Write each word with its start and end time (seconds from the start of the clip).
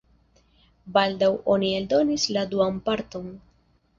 Baldaŭ 0.95 1.29
oni 1.57 1.69
eldonis 1.81 2.25
la 2.37 2.45
duan 2.53 2.83
parton. 2.91 3.31